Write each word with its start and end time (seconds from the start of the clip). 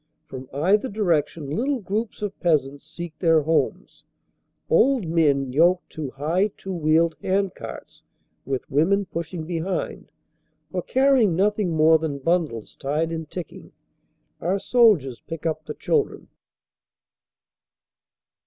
From 0.25 0.49
either 0.51 0.89
direction 0.89 1.51
little 1.51 1.77
groups 1.79 2.23
of 2.23 2.39
peasants 2.39 2.89
seek 2.91 3.13
their 3.19 3.43
homes, 3.43 4.03
old 4.67 5.05
men 5.07 5.51
yoked 5.53 5.91
to 5.91 6.09
high 6.09 6.47
two 6.57 6.73
wheeled 6.73 7.15
hand 7.21 7.53
carts 7.53 8.01
with 8.43 8.67
women 8.71 9.05
pushing 9.05 9.45
behind, 9.45 10.11
or 10.73 10.81
car 10.81 11.13
rying 11.13 11.35
nothing 11.35 11.69
more 11.75 11.99
than 11.99 12.17
bundles 12.17 12.73
tied 12.77 13.11
in 13.11 13.27
ticking. 13.27 13.73
Our 14.39 14.57
sol 14.57 14.97
diers 14.97 15.21
pick 15.27 15.45
up 15.45 15.65
the 15.65 15.75
children. 15.75 16.29